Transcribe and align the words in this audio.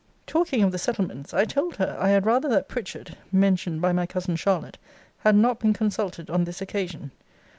Talking 0.25 0.63
of 0.63 0.71
the 0.71 0.79
settlements, 0.79 1.31
I 1.31 1.45
told 1.45 1.75
her 1.75 1.95
I 1.99 2.09
had 2.09 2.25
rather 2.25 2.49
that 2.49 2.67
Pritchard 2.67 3.15
(mentioned 3.31 3.81
by 3.83 3.91
my 3.93 4.07
cousin 4.07 4.35
Charlotte) 4.35 4.79
had 5.19 5.35
not 5.35 5.59
been 5.59 5.73
consulted 5.73 6.27
on 6.31 6.45
this 6.45 6.59
occasion. 6.59 7.11